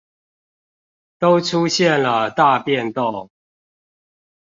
[1.19, 3.29] 都出現了大變動